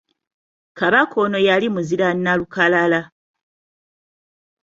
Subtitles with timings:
[0.77, 3.01] Kabaka ono yali muzira nnalukalala.